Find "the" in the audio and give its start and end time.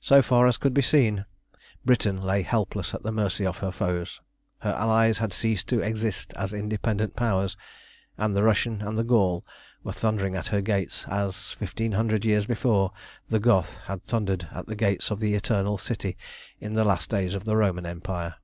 3.02-3.12, 8.34-8.42, 8.98-9.04, 13.28-13.38, 14.68-14.74, 15.20-15.34, 16.72-16.84, 17.44-17.58